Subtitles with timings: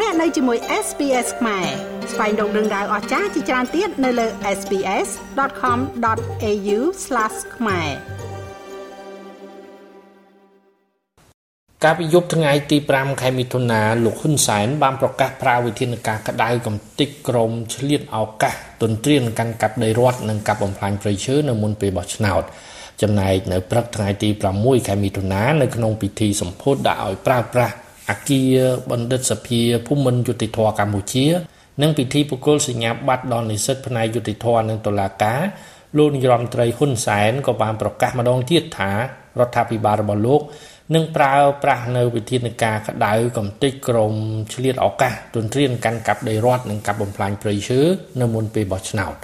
[0.00, 1.66] លោកអ្នកនៅជាមួយ SPS ខ្មែរ
[2.12, 4.26] ស្វែងរកដឹងដៅអស្ចារ្យជាច្រើនទៀតនៅលើ
[4.58, 6.78] SPS.com.au/
[7.56, 7.88] ខ្មែរ
[11.84, 22.42] កាលពីយប់ថ្ងៃទី5ខែមិថុនាលោកហ៊ុនសែនបានប្រកាសប្រើវិធានការក្តៅកំទេចក្រមឆ្លៀតឱកាសទន្ទ្រានកាន់កាប់ដីរដ្ឋនិងកាប់បំផ្លាញព្រៃឈើនៅមុនពេលបោះឆ្នោត
[23.02, 27.74] ចំណែកនៅព្រឹកថ្ងៃទី6ខែមិថុនានៅក្នុងពិធីសម្ពោធដាក់ឲ្យប្រើប្រាស់
[28.10, 28.56] អគារ
[28.90, 31.26] បណ្ឌិតសភាភូមិន្ទយុតិធធកម្ពុជា
[31.82, 35.40] និងពិធីបុគ្គលសញ្ញាបត្រដល់និស្សិតផ្នែកយុតិធធនិងតុលាការ
[35.96, 40.40] លោកនាយរដ្ឋមន្ត្រីហ៊ុនសែនក៏បានប្រកាសម្ដងទៀតថារដ្ឋាភិបាលរបស់លោក
[40.94, 44.14] នឹងប្រើប្រាស់នៅវិធានការក្តៅកំទេចក្រម
[44.54, 47.80] ឆ្លៀតឱកាសទន្ទ្រានកាន់កាប់ដីរដ្ឋនិងកាប់បំផ្លាញព្រៃឈើ
[48.20, 49.14] នៅមុនពេលបោះឆ្នោត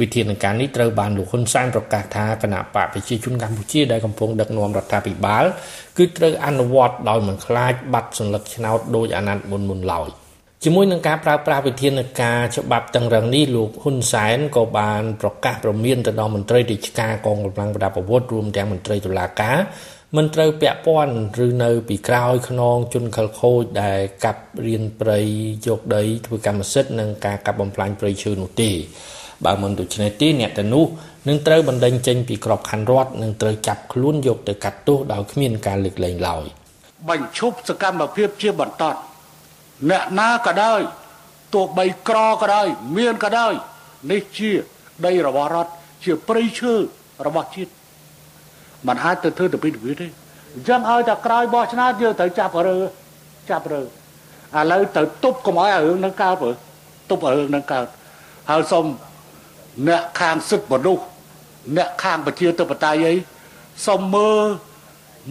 [0.00, 5.44] វិធានការនេះត្រូវបានលោកហ៊ុនសែនប្រកាសថាគណៈបកប្រជាជនកម្ពុជាដែលកំពុងដឹកនាំរដ្ឋាភិបាល
[5.98, 10.08] គឺត្រូវអនុវត្តដោយមិនខ្លាចបាត់សញ្ញាឆ្នោតដោយអាណត្តិមុនមុនឡើយ
[10.64, 19.56] ជាមួយនឹងការប្រើប្រាស់វិធានការច្បាប់តឹងរឹងនេះលោកហ៊ុនសែនក៏បានប្រកាសព្រមានទៅដល់មន្ត្រីរាជការកងកម្លាំងប្រដាប់អាវុធរួមទាំងមន្ត្រីតុលាការ
[20.16, 25.20] មិនត្រូវពាក់ព័ន្ធឬនៅពីក្រោយខ្នងជនខិលខូចដែលកាប់រៀនព្រៃ
[25.66, 28.70] យកដីធ្វើកម្មសិទ្ធិនិងការកាប់បំផ្លាញព្រៃឈើនោះទេ
[29.44, 30.84] បើមិនដូច្នេះទេអ្នកទាំងនោះ
[31.28, 36.44] នឹងត្រូវបណ្ដេញចេញពីក្របខ័ណ្ឌរដ្ឋនិងត្រូវចាប់ខ្លួនយកទៅកាត់ទោសដោយគ្មានការលើកលែងឡើយ
[37.08, 38.84] បញ្ឈប់សកម្មភាពជាបន្ត
[39.90, 40.80] អ្នកណាក៏ដោយ
[41.54, 43.52] ទោះបីក្រក៏ដោយមានក៏ដោយ
[44.10, 44.50] នេះជា
[45.06, 45.72] ដីរបស់រដ្ឋ
[46.04, 46.74] ជាព្រៃឈើ
[47.26, 47.72] របស់ជាតិ
[48.86, 50.08] มันអាចទៅធ្វើទៅពីទៅវាទេ
[50.54, 52.78] អញ្ចឹងឲ្យតែក្រោយបោះឆ្នោតយើងត្រូវចាប់រើ
[53.50, 53.84] ចាប់រើឥ
[54.72, 56.54] ឡូវទៅទប់កុំឲ្យរឿងនឹងកើតព្រោះ
[57.10, 57.86] ទប់រឿងនឹងកើត
[58.50, 58.84] ហើយសូម
[59.88, 61.04] អ្នកខាងសិទ្ធិមនុស្ស
[61.76, 63.14] អ្នកខាងប្រជាធិបតេយ្យអី
[63.86, 64.44] សូមមើល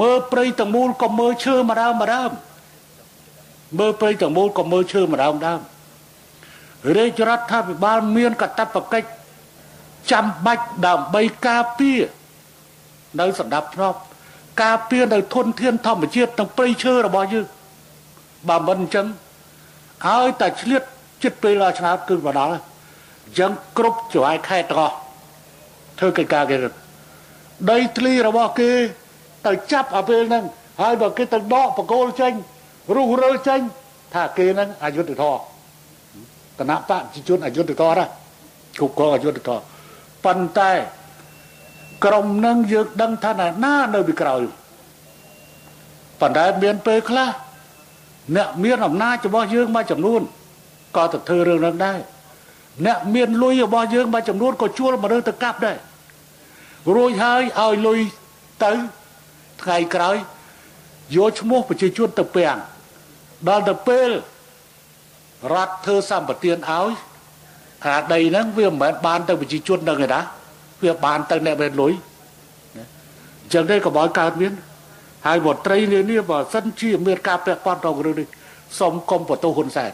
[0.00, 2.30] មើលព្រៃទាំងមូលក៏មើលឈើម្ដងម្ដង
[3.78, 5.58] មើលព្រៃទាំងមូលក៏មើលឈើម្ដងម្ដង
[6.96, 9.08] រាជរដ្ឋាភិបាលមានកាតព្វកិច្ច
[10.12, 11.98] ចាំបាច់ដើម្បីការពារ
[13.20, 13.98] នៅសម្ដាប់ធ្នាប់
[14.62, 17.46] ការពារនៅធនធានធម្មជាតិទាំងព្រៃឈើរបស់យើង
[18.48, 19.06] បើមិនអញ្ចឹង
[20.06, 20.82] ឲ្យតែឆ្លៀត
[21.22, 22.67] ចិត្តពេលឆ្នោតគឺបដល់
[23.28, 24.96] អញ្ចឹងគ្រប់ច្រវាយខេត្តទាំងអស់
[25.98, 26.56] ធ្វើកិច្ចការគេ
[27.70, 28.70] ដីធ្លីរបស់គេ
[29.46, 30.44] ទៅចាប់អាពេលហ្នឹង
[30.80, 32.32] ហើយបើគេទៅដកបកគោលចេញ
[32.96, 33.60] រុះរើចេញ
[34.14, 35.40] ថាគេហ្នឹងអយុត្តិធម៌
[36.58, 38.06] គណៈបកប្រជាជនអយុត្តិធម៌ណា
[38.78, 39.62] គ្រប់គ្រងអយុត្តិធម៌
[40.24, 40.72] ប៉ុន្តែ
[42.04, 43.32] ក្រុមនឹងយើងដឹងថា
[43.64, 44.42] ណានៅពីក្រោយ
[46.20, 47.28] ប៉ុន្តែមានពេលខ្លះ
[48.36, 50.22] អ្នកមានអំណាចរបស់យើងមួយចំនួន
[50.96, 51.98] ក៏ទៅធ្វើរឿងនឹងដែរ
[52.86, 55.76] អ្នកមានលុយរបស់យើងមួយចំនួនក៏ជួលមនុស្សទៅកាប់ដែរ
[56.96, 58.00] រួចហើយឲ្យលុយ
[58.64, 58.72] ទៅ
[59.62, 60.16] ថ្ងៃក្រោយ
[61.16, 62.58] យកឈ្មោះប្រជាជនទៅពាំង
[63.48, 64.08] ដល់ទៅពេល
[65.52, 66.92] រដ្ឋធ្វើសម្បទានឲ្យ
[67.86, 70.20] អាដីហ្នឹងវាមិនមែនបានទៅប្រជាជននឹងទេណា
[70.82, 71.92] វាបានទៅអ្នកមានលុយ
[72.74, 74.52] អញ្ចឹងទេកុំឲ្យកើតមាន
[75.26, 78.28] ហើយមន្ត្រីនានាបើសិនជាមានការពាក់ព័ន្ធក្នុងរឿងនេះ
[78.78, 79.92] សូមកុំបន្ទោសហ៊ុនសែន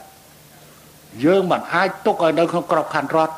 [1.25, 3.35] យើងមិនអាចទុកឲ្យនៅក្នុងក្របខ័ណ្ឌរដ្ឋ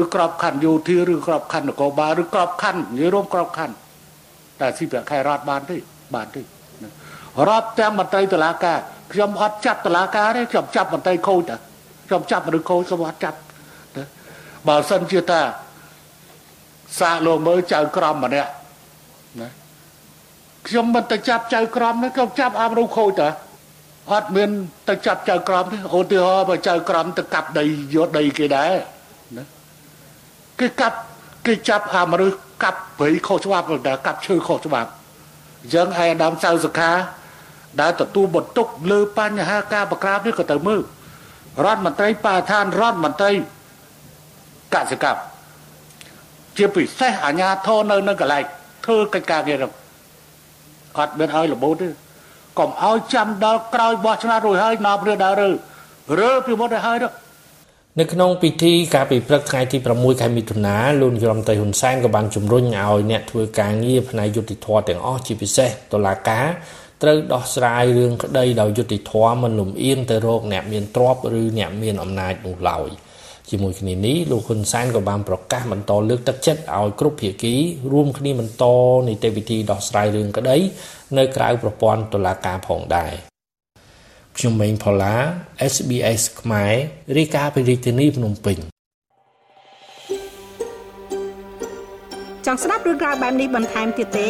[0.00, 3.74] ឬក្របខ័ណ្ឌយោធាឬក្របខ័ណ្ឌនគរបាលឬក្របខ័ណ្ឌនិយាយរួមក្របខ័ណ្ឌ
[4.60, 5.76] តែស៊ីប្រាក់ខែរដ្ឋបានទេ
[6.14, 6.42] បានទេ
[7.48, 8.78] រដ្ឋទាំងមន្ត្រីតុលាការ
[9.12, 11.56] ខ្ញុំអត់ចាប់តុលាការទេខ្ញុំចាប់មន្ត្រីខូចតែ
[12.06, 13.38] ខ្ញុំចាប់មនុស្សខូចខ្ញុំអត់ចាប់
[14.68, 15.40] បើសិនជាតា
[17.00, 18.50] សាកលោកមើលចៅក្រមម្នាក់
[19.40, 19.48] ណា
[20.68, 23.28] ខ្ញុំមិនទៅចាប់ចៅក្រមនេះខ្ញុំចាប់អាមនុស្សខូចតា
[24.08, 24.50] អត់មាន
[24.88, 28.72] ទៅចាប់ចៅក្រមទេឧទាហរណ៍បើចៅក្រមទៅកាប់ដីយកដីគេដែរ
[29.36, 29.44] ណា
[30.60, 30.96] គេកាប់
[31.46, 34.90] គេចាប់អាមនុស្សកាប់ព្រៃខុសច្បាប់តែកាប់ឈើខុសច្បាប់
[35.62, 36.90] អញ្ចឹងឯអាដាមសៅសខា
[37.80, 40.80] ដែលទទួលបន្ទុកលើបញ្ហាការបក្រាបនេះក៏ទៅមើល
[41.64, 43.32] រដ្ឋមន្ត្រីបរិស្ថានរដ្ឋមន្ត្រី
[44.74, 45.22] កសិកម្ម
[46.56, 48.44] ជាពិសេសអាញាធរនៅនៅកន្លែង
[48.84, 49.72] ធ្វើកិច្ចការងារនោះ
[50.98, 51.88] អត់មានឲ្យរបូតទេ
[52.60, 55.50] កុំឲ្យចាំដល់ក្រោយបោះឆ្នោតរួចហើយនាំរឿងដើររើ
[56.20, 57.08] រើពីមុនទៅហើយទៅ
[57.98, 66.46] នៅក្នុងពិធីការពីព្រឹកថ្ងៃទី6ខែមិថុនាលោកនាយរដ្ឋមន្ត្រីហ៊ុនសែនក៏បានជំរុញឲ្យអ្នកធ្វើការងារផ្នែកយុតិធធទាំងអស់ជាពិសេសតុលាការ
[67.02, 69.12] ត្រូវដោះស្រាយរឿងក្តីដោយយុតិធធ
[69.42, 72.88] មិនលំអៀងទៅរកអ្នកមានទ្រព្យឬអ្នកមានអំណាចនោះឡើយ។
[73.48, 77.54] ជាមួយគ្នានេះលោកហ៊ុនសែនក៏បានប្រកាសបន្តលើកទឹកចិត្តឲ្យគ្រប់ភាគី
[77.92, 78.64] រួមគ្នាបន្ត
[79.08, 80.56] នីតិវិធីដោះស្រាយរឿងក្តី
[81.18, 83.12] នៅក្រៅប្រព័ន្ធតុលាការផងដែរ
[84.36, 85.14] ខ្ញុំម៉េងផល្លា
[85.72, 86.72] SBS ខ្មែរ
[87.18, 88.58] រាយការណ៍ពីរាជធានីភ្នំពេញ
[92.46, 94.28] ចង់ស្ដាប់រឿងក្រៅបែបនេះបន្ថែមទៀតទេ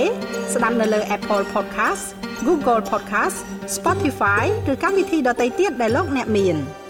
[0.54, 2.04] ស្ដាប់នៅលើ Apple Podcast
[2.46, 3.38] Google Podcast
[3.76, 6.58] Spotify ឬកម្មវិធីដទៃទៀតដែលលោកអ្នកមាន។